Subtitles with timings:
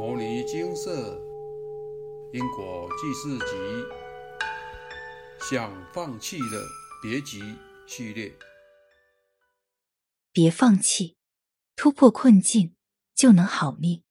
[0.00, 1.20] 摩尼金色
[2.32, 3.54] 因果记事集，
[5.50, 6.64] 想放弃的
[7.02, 7.42] 别急
[7.86, 8.34] 系列。
[10.32, 11.18] 别放弃，
[11.76, 12.74] 突破困境
[13.14, 14.02] 就能好命。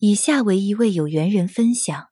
[0.00, 2.10] 以下为一位有缘人分享：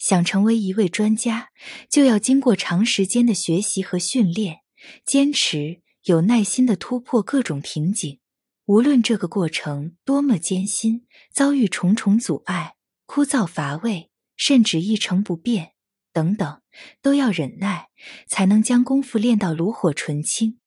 [0.00, 1.50] 想成为一位专家，
[1.88, 4.62] 就要经过长时间的学习和训练，
[5.04, 8.18] 坚持、有耐心的突破各种瓶颈。
[8.66, 12.74] 无论这个过程多么艰辛，遭遇重重阻碍、
[13.06, 15.74] 枯燥乏味，甚至一成不变
[16.12, 16.60] 等等，
[17.00, 17.90] 都要忍耐，
[18.26, 20.58] 才能将功夫练到炉火纯青。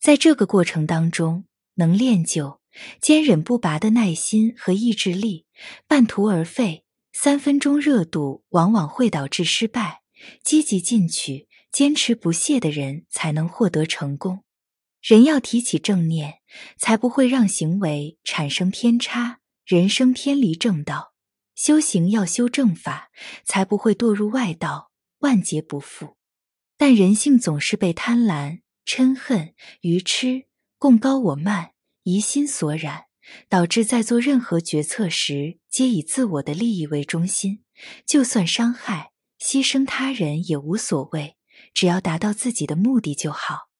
[0.00, 2.60] 在这个过程当中，能练就
[3.00, 5.46] 坚忍不拔的耐心和意志力。
[5.88, 10.02] 半途而废、三分钟热度，往往会导致失败。
[10.44, 14.44] 积极进取、坚持不懈的人，才能获得成功。
[15.02, 16.38] 人要提起正念，
[16.78, 21.14] 才不会让行为产生偏差，人生偏离正道；
[21.56, 23.10] 修行要修正法，
[23.44, 26.16] 才不会堕入外道，万劫不复。
[26.78, 30.44] 但人性总是被贪婪、嗔恨、愚痴、
[30.78, 31.72] 共高我慢、
[32.04, 33.06] 疑心所染，
[33.48, 37.64] 导致在做任何决策时，皆以自我的利益为中心。
[38.06, 39.10] 就算伤害、
[39.40, 41.36] 牺牲他人也无所谓，
[41.74, 43.71] 只要达到自己的目的就好。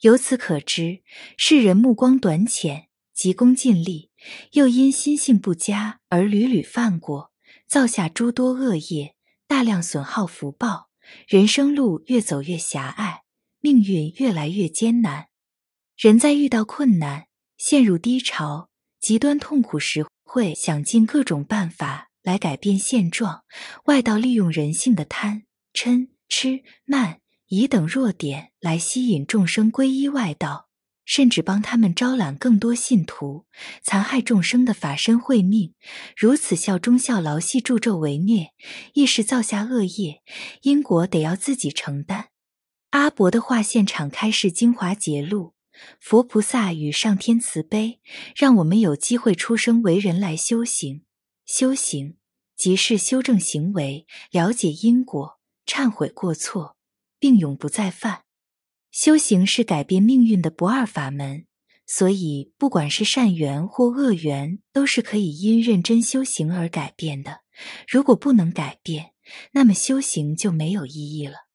[0.00, 1.02] 由此可知，
[1.36, 4.10] 世人目光短浅，急功近利，
[4.52, 7.32] 又因心性不佳而屡屡犯过，
[7.66, 9.14] 造下诸多恶业，
[9.46, 10.90] 大量损耗福报，
[11.26, 13.22] 人生路越走越狭隘，
[13.60, 15.28] 命运越来越艰难。
[15.96, 18.68] 人在遇到困难、陷入低潮、
[19.00, 23.44] 极端痛苦时，会想尽各种办法来改变现状。
[23.84, 27.20] 外道利用人性的贪、嗔、痴、慢。
[27.56, 30.68] 以等弱点来吸引众生皈依外道，
[31.04, 33.46] 甚至帮他们招揽更多信徒，
[33.82, 35.74] 残害众生的法身慧命。
[36.16, 38.48] 如此效忠效劳，系助纣为虐，
[38.94, 40.22] 亦是造下恶业，
[40.62, 42.30] 因果得要自己承担。
[42.90, 45.54] 阿伯的话现场开示精华节录：
[46.00, 48.00] 佛菩萨与上天慈悲，
[48.34, 51.02] 让我们有机会出生为人来修行。
[51.44, 52.16] 修行
[52.56, 56.73] 即是修正行为，了解因果，忏悔过错。
[57.24, 58.24] 并永不再犯。
[58.90, 61.46] 修行是改变命运的不二法门，
[61.86, 67.40] 所以不管是善缘或恶缘，都是可以因认真修行而改变的。
[67.88, 69.12] 如果不能改变，
[69.52, 71.46] 那么修行就没有意义了。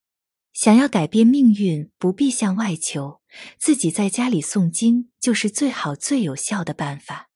[0.54, 3.22] 想要改变命运，不必向外求，
[3.60, 7.30] 自己在家里诵经就是最好最有效的办法。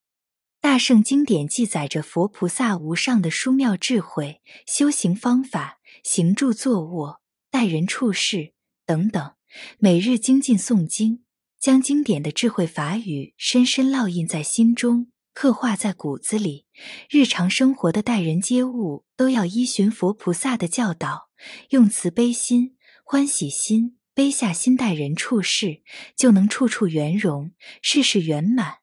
[0.59, 7.22] 大圣经典记载着佛菩萨无上的殊妙智慧、修行方法、行住坐卧。
[7.53, 8.53] 待人处事
[8.83, 9.35] 等等，
[9.77, 11.23] 每日精进诵经，
[11.59, 16.65] 将经典的智慧法语深深烙印在心中，刻画在骨子里。
[17.11, 21.29] 日常生活的待人接物都要依循佛菩萨的教导，
[21.69, 22.75] 用慈悲心、
[23.05, 25.83] 欢喜心、悲下心待人处事，
[26.17, 27.51] 就能处处圆融，
[27.83, 28.77] 事事圆满。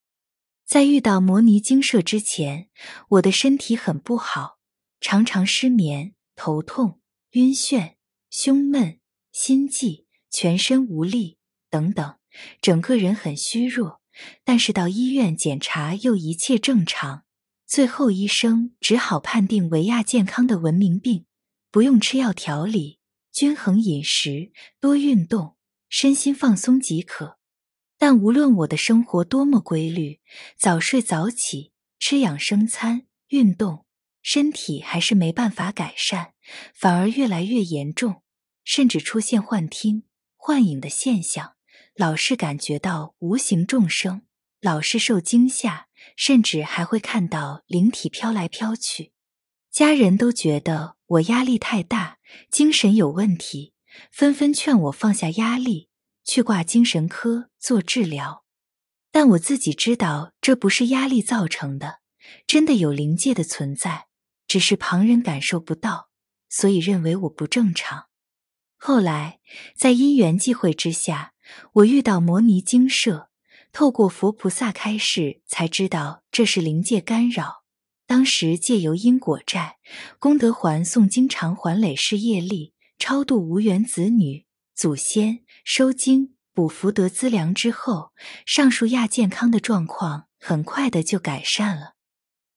[0.64, 2.68] 在遇到摩尼精舍之前，
[3.08, 4.60] 我的身体很不好，
[5.00, 7.00] 常常失眠、头痛、
[7.32, 7.94] 晕眩。
[8.30, 9.00] 胸闷、
[9.32, 12.16] 心悸、全身无力等等，
[12.62, 14.00] 整个人很虚弱。
[14.44, 17.24] 但是到医院检查又一切正常，
[17.66, 21.26] 最后医生只好判定为亚健康的文明病，
[21.72, 23.00] 不用吃药调理，
[23.32, 25.56] 均衡饮食、多运动、
[25.88, 27.38] 身心放松即可。
[27.98, 30.20] 但无论我的生活多么规律，
[30.56, 33.86] 早睡早起、吃养生餐、运动。
[34.22, 36.34] 身体还是没办法改善，
[36.74, 38.22] 反而越来越严重，
[38.64, 40.04] 甚至出现幻听、
[40.36, 41.54] 幻影的现象，
[41.94, 44.22] 老是感觉到无形众生，
[44.60, 49.12] 老是受惊吓，甚至还会看到灵体飘来飘去。
[49.70, 52.18] 家人都觉得我压力太大，
[52.50, 53.74] 精神有问题，
[54.10, 55.88] 纷纷劝我放下压力，
[56.24, 58.44] 去挂精神科做治疗。
[59.12, 62.00] 但我自己知道这不是压力造成的，
[62.46, 64.06] 真的有灵界的存在。
[64.46, 66.09] 只是旁人感受不到，
[66.50, 68.08] 所以认为我不正常。
[68.76, 69.40] 后来
[69.74, 71.32] 在因缘际会之下，
[71.72, 73.30] 我遇到摩尼精舍，
[73.72, 77.64] 透过佛菩萨开示，才知道这是灵界干扰。
[78.06, 79.78] 当时借由因果债、
[80.18, 88.12] 功德还诵经常还累世业力，超度无缘子女、祖先，收经补福德资粮之后，
[88.44, 91.94] 上述亚健康的状况很快的就改善了，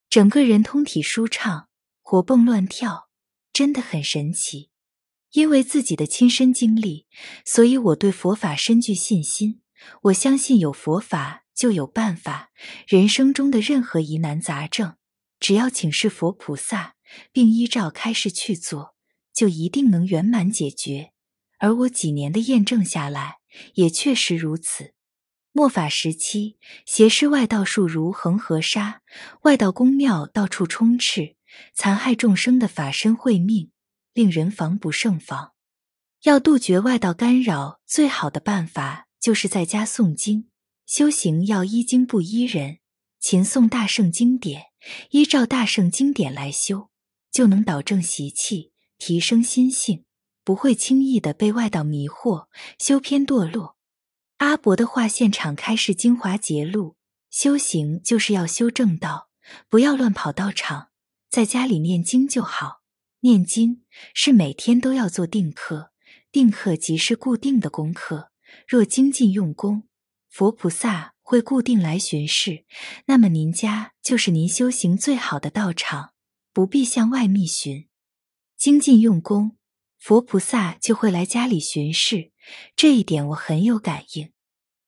[0.10, 1.68] 整个人通体舒畅。
[2.02, 3.08] 活蹦乱跳，
[3.54, 4.72] 真的很神奇。
[5.32, 7.08] 因为自己的亲身经历，
[7.46, 9.62] 所以我对佛法深具信心。
[10.04, 12.52] 我相信有佛法就有办法，
[12.88, 14.96] 人生中的任何疑难杂症
[15.40, 16.96] 只要请示佛菩萨，
[17.32, 18.96] 并依照开示去做，
[19.34, 21.12] 就一定能圆满解决。
[21.58, 23.38] 而我几年的验证下来，
[23.74, 24.94] 也确实如此。
[25.52, 29.02] 末法时期，邪师外道术如恒河沙，
[29.42, 31.36] 外道宫庙到处充斥，
[31.74, 33.72] 残害众生的法身慧命，
[34.14, 35.54] 令人防不胜防。
[36.24, 40.50] 要杜绝外道干扰，最好的办法就是在家诵经
[40.86, 42.80] 修行，要依经不依人，
[43.20, 44.68] 勤诵大圣经典，
[45.12, 46.90] 依照大圣经典来修，
[47.32, 50.06] 就能导正习气，提升心性，
[50.44, 52.48] 不会轻易的被外道迷惑，
[52.80, 53.78] 修偏堕落。
[54.38, 56.96] 阿伯的话现场开示精华节录：
[57.30, 59.30] 修行就是要修正道，
[59.68, 60.90] 不要乱跑道场，
[61.34, 62.84] 在家里念经就好。
[63.22, 63.82] 念经
[64.14, 65.90] 是每天都要做定课，
[66.32, 68.30] 定课即是固定的功课。
[68.68, 69.88] 若精进用功，
[70.30, 72.66] 佛菩萨会固定来巡视，
[73.08, 76.12] 那么您家就是您修行最好的道场，
[76.54, 77.88] 不必向外觅寻。
[78.56, 79.58] 精进用功，
[79.98, 82.32] 佛菩萨就会来家里巡视，
[82.76, 84.32] 这一点我很有感应。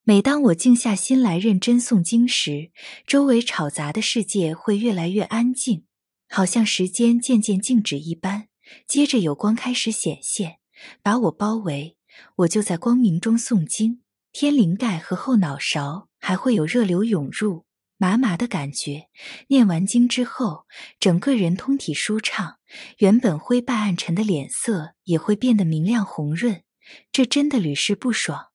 [0.03, 2.69] 每当我静下心来认真诵经时，
[3.07, 5.87] 周围吵杂的世界会越来越安静，
[6.29, 8.47] 好像时间渐渐静止一般。
[8.87, 10.57] 接着有光开始显现，
[11.01, 11.97] 把我包围，
[12.37, 14.01] 我就在光明中诵经。
[14.31, 17.65] 天灵盖和后脑勺还会有热流涌入，
[17.97, 19.07] 麻麻的感觉。
[19.47, 20.65] 念完经之后，
[20.99, 22.57] 整个人通体舒畅，
[22.97, 26.63] 原本灰败暗沉的脸色也会变得明亮红润。
[27.11, 28.47] 这真的屡试不爽。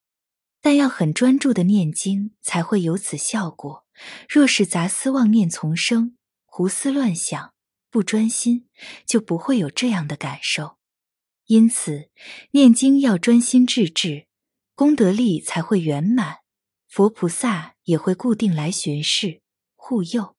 [0.61, 3.83] 但要很专注的念经才会有此效果。
[4.29, 6.15] 若是杂思妄念丛生，
[6.45, 7.53] 胡思乱想，
[7.91, 8.67] 不专心，
[9.05, 10.77] 就不会有这样的感受。
[11.45, 12.09] 因此，
[12.51, 14.27] 念经要专心致志，
[14.73, 16.37] 功德力才会圆满。
[16.87, 19.41] 佛菩萨也会固定来巡视
[19.75, 20.37] 护佑。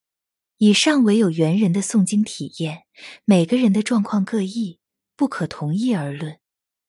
[0.56, 2.84] 以上唯有缘人的诵经体验，
[3.26, 4.78] 每个人的状况各异，
[5.14, 6.38] 不可同一而论。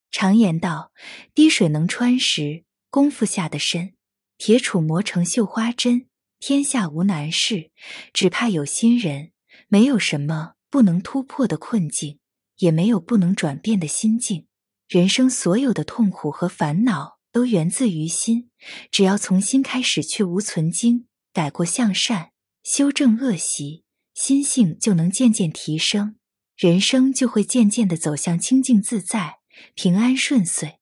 [0.09, 0.93] 常言道
[1.35, 3.95] ：“滴水能穿石。”功夫下的深，
[4.37, 6.07] 铁杵磨成绣花针。
[6.39, 7.71] 天下无难事，
[8.13, 9.32] 只怕有心人。
[9.73, 12.19] 没有什么不能突破的困境，
[12.57, 14.45] 也没有不能转变的心境。
[14.87, 18.51] 人生所有的痛苦和烦恼，都源自于心。
[18.91, 23.83] 只要从心开始去无存经，改过向善，修正恶习，
[24.13, 26.17] 心性就能渐渐提升，
[26.55, 29.39] 人生就会渐渐的走向清净自在、
[29.73, 30.77] 平安顺遂。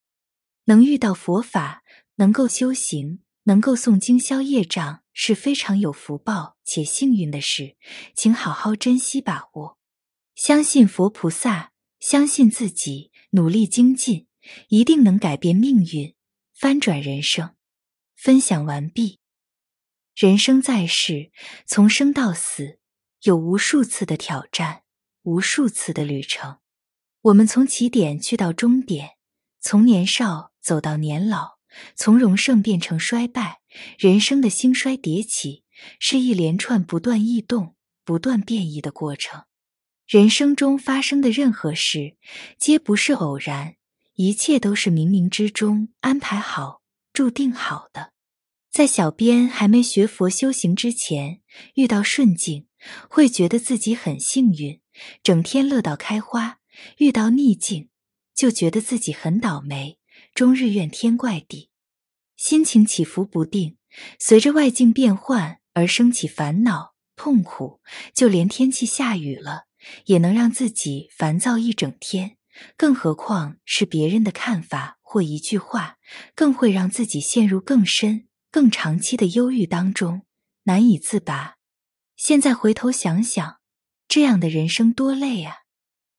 [0.66, 1.82] 能遇到佛法。
[2.16, 7.76] 能够修行，能够诵经消业障，是非常有福报且幸运的事，
[8.14, 9.78] 请好好珍惜把握。
[10.34, 14.26] 相信佛菩萨，相信自己，努力精进，
[14.68, 16.14] 一定能改变命运，
[16.54, 17.54] 翻转人生。
[18.16, 19.20] 分享完毕。
[20.14, 21.32] 人生在世，
[21.66, 22.78] 从生到死，
[23.22, 24.82] 有无数次的挑战，
[25.22, 26.58] 无数次的旅程。
[27.22, 29.16] 我们从起点去到终点，
[29.60, 31.62] 从年少走到年老。
[31.96, 33.61] 从荣盛变成衰败，
[33.98, 35.64] 人生的兴衰迭起
[35.98, 37.74] 是一连串不断异动、
[38.04, 39.44] 不断变异的过程。
[40.06, 42.16] 人生中发生的任何事，
[42.58, 43.76] 皆不是偶然，
[44.14, 46.82] 一切都是冥冥之中安排好、
[47.12, 48.12] 注定好的。
[48.70, 51.40] 在小编还没学佛修行之前，
[51.74, 52.66] 遇到顺境，
[53.08, 54.80] 会觉得自己很幸运，
[55.22, 56.58] 整天乐到开花；
[56.98, 57.88] 遇到逆境，
[58.34, 59.98] 就觉得自己很倒霉。
[60.34, 61.68] 终日怨天怪地，
[62.42, 63.76] 心情起伏不定，
[64.18, 67.80] 随着外境变换而升起烦恼痛苦。
[68.12, 69.66] 就连天气下雨了，
[70.06, 72.36] 也能让自己烦躁一整天。
[72.76, 75.98] 更何况是别人的看法或一句话，
[76.34, 80.22] 更会让自己陷入更深、更长期的忧郁当中，
[80.64, 81.58] 难以自拔。
[82.16, 83.58] 现在回头想想，
[84.08, 85.58] 这样的人生多累啊！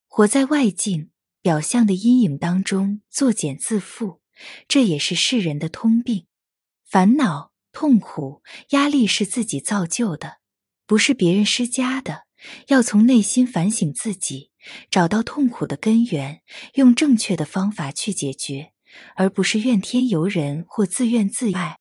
[0.07, 1.09] 活在外境。
[1.41, 4.19] 表象的阴影当中作茧自缚，
[4.67, 6.25] 这也是世人的通病。
[6.83, 10.37] 烦恼、痛苦、压力是自己造就的，
[10.85, 12.23] 不是别人施加的。
[12.67, 14.51] 要从内心反省自己，
[14.91, 16.41] 找到痛苦的根源，
[16.73, 18.73] 用正确的方法去解决，
[19.15, 21.79] 而不是怨天尤人或自怨自艾。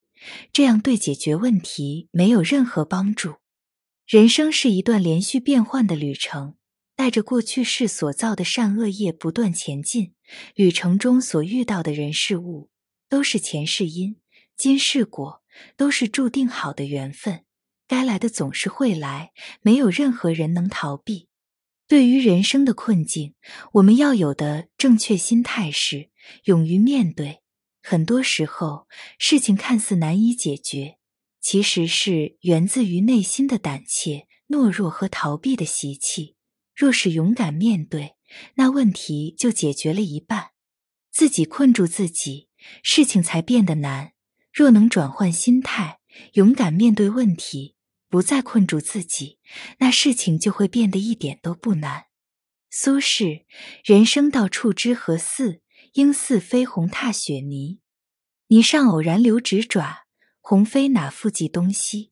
[0.52, 3.34] 这样对解决问题没有任何帮助。
[4.06, 6.54] 人生是一段连续变换的旅程。
[7.02, 10.14] 带着过去世所造的善恶业不断前进，
[10.54, 12.70] 旅程中所遇到的人事物
[13.08, 14.20] 都是前世因，
[14.56, 15.42] 今世果，
[15.76, 17.44] 都是注定好的缘分。
[17.88, 19.32] 该来的总是会来，
[19.62, 21.26] 没有任何人能逃避。
[21.88, 23.34] 对于人生的困境，
[23.72, 26.10] 我们要有的正确心态是
[26.44, 27.40] 勇于面对。
[27.82, 28.86] 很多时候，
[29.18, 30.98] 事情看似难以解决，
[31.40, 36.36] 其实是源自于内心的胆怯懦弱和逃避的习气。
[36.82, 38.16] 若是勇敢面对，
[38.56, 40.50] 那问题就解决了一半。
[41.12, 42.48] 自己困住自己，
[42.82, 44.14] 事情才变得难。
[44.52, 46.00] 若能转换心态，
[46.32, 47.76] 勇敢面对问题，
[48.08, 49.38] 不再困住自己，
[49.78, 52.06] 那事情就会变得一点都不难。
[52.68, 53.44] 苏轼：
[53.84, 55.62] 人生到处知何似？
[55.92, 57.78] 应似飞鸿踏雪泥。
[58.48, 60.06] 泥上偶然留指爪，
[60.40, 62.10] 鸿飞哪复计东西？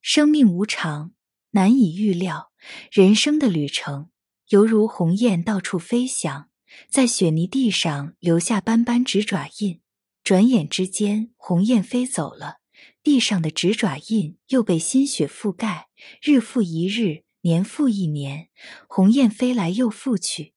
[0.00, 1.14] 生命无常，
[1.54, 2.52] 难以预料。
[2.90, 4.10] 人生的旅程，
[4.48, 6.48] 犹如鸿雁到处飞翔，
[6.88, 9.80] 在雪泥地上留下斑斑指爪印。
[10.22, 12.56] 转眼之间，鸿雁飞走了，
[13.02, 15.88] 地上的指爪印又被新雪覆盖。
[16.22, 18.48] 日复一日，年复一年，
[18.88, 20.54] 鸿雁飞来又复去。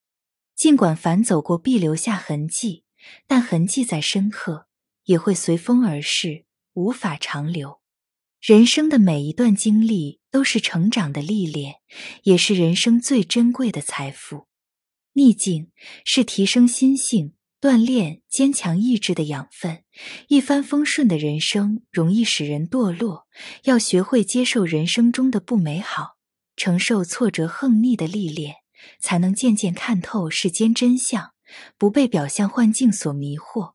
[0.56, 2.86] 尽管凡走过必留下痕迹，
[3.28, 4.68] 但痕迹再深刻，
[5.04, 7.82] 也会随风而逝，无法长留。
[8.42, 11.78] 人生的每一段经历都是成长的历练，
[12.22, 14.46] 也是人生最珍贵的财富。
[15.14, 15.72] 逆境
[16.06, 19.84] 是提升心性、锻炼坚强意志的养分。
[20.28, 23.26] 一帆风顺的人生容易使人堕落，
[23.64, 26.18] 要学会接受人生中的不美好，
[26.56, 28.58] 承受挫折横逆的历练，
[29.00, 31.32] 才能渐渐看透世间真相，
[31.80, 33.74] 不被表象幻境所迷惑。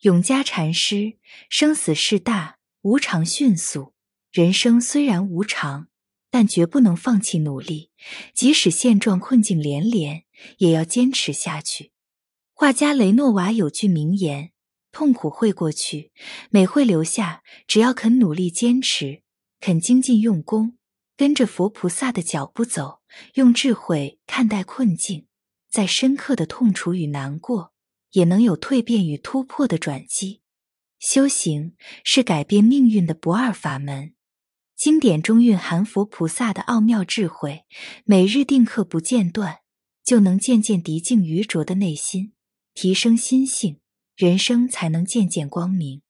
[0.00, 1.18] 永嘉禅师：
[1.48, 3.94] 生死事大，无常迅速。
[4.32, 5.88] 人生虽然无常，
[6.32, 7.90] 但绝不能放弃努力。
[8.32, 10.24] 即使现状困境连连，
[10.56, 11.92] 也要坚持下去。
[12.54, 14.52] 画家雷诺瓦有句名言
[14.92, 16.10] ：“痛苦会过去，
[16.48, 17.42] 美会留下。
[17.66, 19.22] 只要肯努力坚持，
[19.60, 20.78] 肯精进用功，
[21.16, 23.02] 跟着佛菩萨的脚步走，
[23.34, 25.26] 用智慧看待困境，
[25.70, 27.74] 在深刻的痛楚与难过，
[28.12, 30.40] 也能有蜕变与突破的转机。
[30.98, 31.74] 修行
[32.04, 34.14] 是改变命运的不二法门。”
[34.82, 37.66] 经典中蕴含佛菩萨的奥妙智慧，
[38.04, 39.60] 每日定课不间断，
[40.02, 42.32] 就能渐渐涤净愚浊的内心，
[42.74, 43.78] 提升心性，
[44.16, 46.02] 人生才能渐渐光明。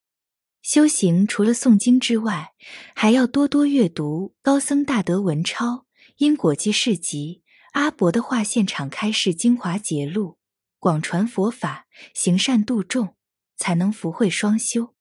[0.63, 2.55] 修行除了诵经之外，
[2.95, 5.85] 还要多多阅读高僧大德文钞、
[6.17, 10.39] 因果记事集、阿伯的画现场开示精华节录，
[10.79, 13.17] 广传佛法，行善度众，
[13.55, 14.95] 才能福慧双修。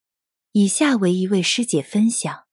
[0.52, 2.44] 以下为一位师姐分享。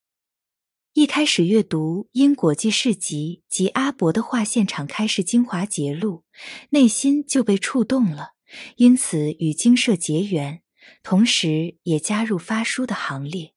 [0.98, 6.24] 一开始阅读《因果记事集》及阿伯的画现场开示精华节录，
[6.70, 8.30] 内心就被触动了，
[8.78, 10.60] 因此与精舍结缘，
[11.04, 13.44] 同时也加入发书的行列。《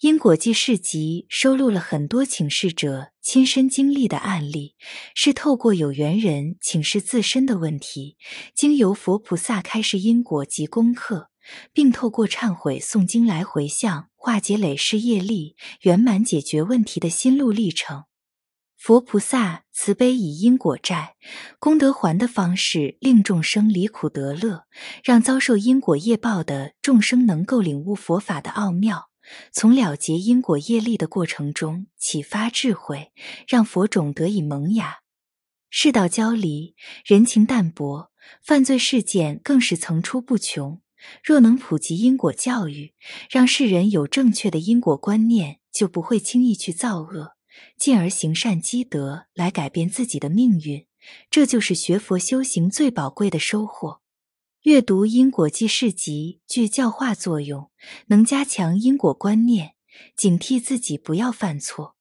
[0.00, 4.74] 因果记事集》收录了很多请示者亲身经历的案例，
[5.14, 8.16] 是透过有缘人请示自身的问题，
[8.52, 11.30] 经由佛菩萨开示因果及功课。
[11.74, 18.04] 并透过忏悔、诵经来回向，化解累世业力，圆满解决问题的心路历程。
[18.74, 21.16] 佛菩萨慈悲以因果债、
[21.58, 24.64] 功德还的方式，令众生离苦得乐，
[25.04, 29.10] 让遭受因果业报的众生能够领悟佛法的奥妙，
[29.52, 33.12] 从了结因果业力的过程中启发智慧，
[33.46, 35.00] 让佛种得以萌芽。
[35.68, 38.10] 世道交离，人情淡薄，
[38.42, 40.80] 犯罪事件更是层出不穷。
[41.22, 42.94] 若能普及因果教育，
[43.30, 47.36] 让世人有正确的因果观念，就不会轻易去造恶，
[47.78, 50.86] 进而行善积德来改变自己的命运。
[51.30, 54.00] 这就是学佛修行最宝贵的收获。
[54.62, 57.70] 阅读因果记事集具教化作用，
[58.06, 59.74] 能加强因果观念，
[60.16, 61.96] 警惕自己不要犯错。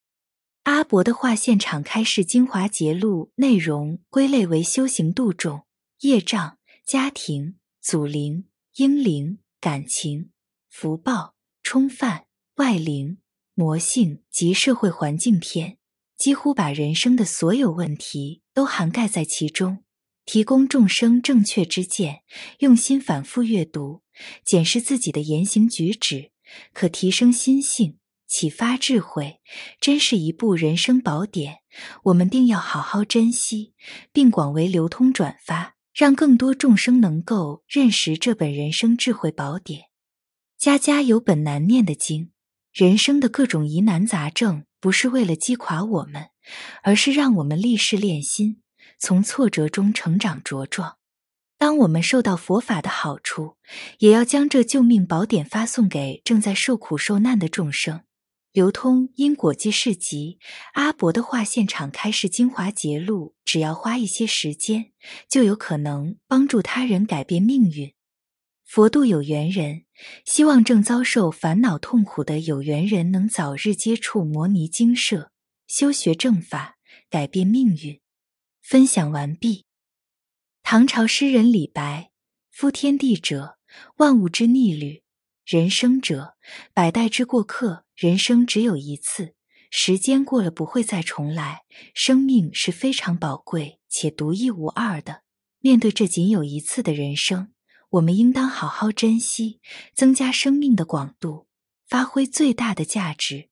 [0.63, 5.63] 阿伯的画现场开示精华节录内容归类为修行度众、
[5.99, 8.45] 业障、家庭、祖灵。
[8.77, 10.31] 阴灵、感情、
[10.67, 12.25] 福报、冲犯、
[12.55, 13.19] 外灵、
[13.53, 15.77] 魔性及社会环境篇，
[16.17, 19.83] 几乎把人生的所有问题都涵盖在其中，
[20.25, 22.23] 提供众生正确之见。
[22.61, 24.01] 用心反复阅读，
[24.43, 26.31] 检视自己的言行举止，
[26.73, 29.39] 可提升心性，启发智慧，
[29.79, 31.59] 真是一部人生宝典。
[32.05, 33.75] 我们定要好好珍惜，
[34.11, 35.75] 并广为流通转发。
[35.93, 39.83] 让更多众生能够认识这本人生智慧宝典。
[40.57, 42.31] 家家有本难念的经，
[42.71, 46.29] 人生的各种疑难杂症，不是为了击垮我们，
[46.81, 48.61] 而是让我们立誓练心，
[48.97, 50.97] 从挫折中成长茁壮。
[51.57, 53.57] 当我们受到佛法的好处，
[53.99, 58.01] 也要将这救命宝典发送给正在受苦受难的众生。
[58.53, 60.37] 流通因果记事集，
[60.73, 64.91] 阿伯的画现场开示精华节录，只要花一些时间，
[65.27, 67.91] 就有可能帮助他人改变命运。
[68.63, 69.85] 佛度有缘人，
[70.23, 75.31] 希望正遭受烦恼痛苦的有缘人能早日接触摩尼精舍，
[75.65, 76.77] 修学正法，
[77.09, 77.99] 改变命运。
[78.61, 79.65] 分享完毕。
[80.61, 82.11] 唐朝诗人李白
[82.53, 83.57] ：“夫天地者，
[83.97, 85.02] 万物之逆旅；
[85.45, 86.35] 人生者，
[86.73, 87.83] 百代之过客。
[87.95, 89.35] 人生只有一次，
[89.69, 91.63] 时间过了不会再重来。
[91.93, 95.23] 生命是非常宝贵且独一无二的。
[95.59, 97.51] 面对这仅有一次的人生，
[97.91, 99.59] 我们应当好好珍惜，
[99.93, 101.47] 增加生命的广度，
[101.87, 103.49] 发挥最大的价值。”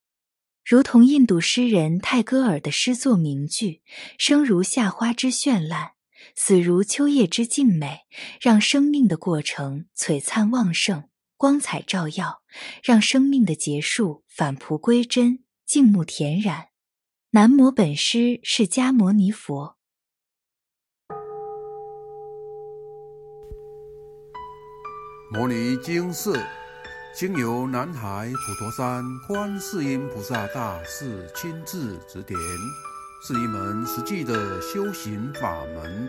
[0.64, 3.82] 如同印度诗人泰戈尔的诗作名句
[4.16, 5.92] ：“生如夏花之绚烂，
[6.34, 8.00] 死如秋叶之静美。”
[8.40, 11.08] 让生命的过程璀璨旺盛、
[11.42, 12.40] 光彩照耀，
[12.84, 16.68] 让生命的结束返璞归真、静穆恬然。
[17.30, 19.76] 南无本师释迦牟尼佛。
[25.32, 26.40] 摩尼经寺。
[27.12, 32.38] 经由南海普陀山观世音菩萨大士亲自指点，
[33.26, 36.08] 是一门实际的修行法门，